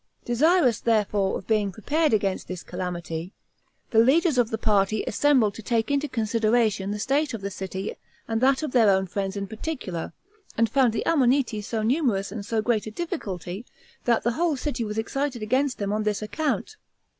Desirous, 0.25 0.79
therefore, 0.79 1.37
of 1.37 1.45
being 1.45 1.71
prepared 1.71 2.11
against 2.11 2.47
this 2.47 2.63
calamity, 2.63 3.33
the 3.91 3.99
leaders 3.99 4.39
of 4.39 4.49
the 4.49 4.57
party 4.57 5.03
assembled 5.05 5.53
to 5.53 5.61
take 5.61 5.91
into 5.91 6.07
consideration 6.07 6.89
the 6.89 6.97
state 6.97 7.35
of 7.35 7.41
the 7.41 7.51
city 7.51 7.93
and 8.27 8.41
that 8.41 8.63
of 8.63 8.71
their 8.71 8.89
own 8.89 9.05
friends 9.05 9.37
in 9.37 9.45
particular, 9.45 10.11
and 10.57 10.71
found 10.71 10.91
the 10.91 11.03
ammoniti 11.05 11.63
so 11.63 11.83
numerous 11.83 12.31
and 12.31 12.47
so 12.47 12.63
great 12.63 12.87
a 12.87 12.89
difficulty, 12.91 13.63
that 14.05 14.23
the 14.23 14.31
whole 14.31 14.57
city 14.57 14.83
was 14.83 14.97
excited 14.97 15.43
against 15.43 15.77
them 15.77 15.93
on 15.93 16.01
this 16.01 16.23
account. 16.23 16.77